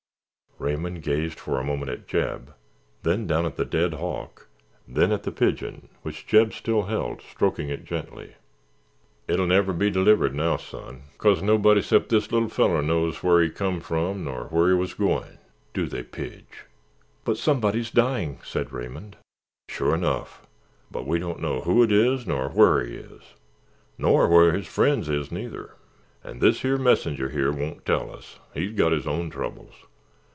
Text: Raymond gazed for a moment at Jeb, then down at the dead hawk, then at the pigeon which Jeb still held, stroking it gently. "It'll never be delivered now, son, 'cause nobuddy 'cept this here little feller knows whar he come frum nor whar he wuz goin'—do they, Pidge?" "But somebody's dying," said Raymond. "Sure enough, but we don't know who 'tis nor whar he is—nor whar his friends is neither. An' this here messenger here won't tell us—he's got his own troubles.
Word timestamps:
Raymond 0.59 1.01
gazed 1.01 1.39
for 1.39 1.59
a 1.59 1.63
moment 1.63 1.89
at 1.89 2.07
Jeb, 2.07 2.53
then 3.01 3.25
down 3.25 3.47
at 3.47 3.55
the 3.55 3.65
dead 3.65 3.95
hawk, 3.95 4.45
then 4.87 5.11
at 5.11 5.23
the 5.23 5.31
pigeon 5.31 5.89
which 6.03 6.27
Jeb 6.27 6.53
still 6.53 6.83
held, 6.83 7.23
stroking 7.23 7.69
it 7.69 7.83
gently. 7.83 8.35
"It'll 9.27 9.47
never 9.47 9.73
be 9.73 9.89
delivered 9.89 10.35
now, 10.35 10.57
son, 10.57 11.01
'cause 11.17 11.41
nobuddy 11.41 11.81
'cept 11.81 12.09
this 12.09 12.27
here 12.27 12.33
little 12.35 12.49
feller 12.49 12.83
knows 12.83 13.23
whar 13.23 13.41
he 13.41 13.49
come 13.49 13.79
frum 13.79 14.23
nor 14.23 14.49
whar 14.51 14.67
he 14.67 14.75
wuz 14.75 14.93
goin'—do 14.95 15.87
they, 15.87 16.03
Pidge?" 16.03 16.65
"But 17.25 17.37
somebody's 17.39 17.89
dying," 17.89 18.37
said 18.43 18.71
Raymond. 18.71 19.15
"Sure 19.67 19.95
enough, 19.95 20.45
but 20.91 21.07
we 21.07 21.17
don't 21.17 21.41
know 21.41 21.61
who 21.61 21.87
'tis 21.87 22.27
nor 22.27 22.49
whar 22.49 22.83
he 22.83 22.97
is—nor 22.97 24.27
whar 24.27 24.51
his 24.51 24.67
friends 24.67 25.09
is 25.09 25.31
neither. 25.31 25.73
An' 26.23 26.37
this 26.37 26.61
here 26.61 26.77
messenger 26.77 27.29
here 27.29 27.51
won't 27.51 27.83
tell 27.83 28.13
us—he's 28.15 28.73
got 28.77 28.91
his 28.91 29.07
own 29.07 29.31
troubles. 29.31 29.73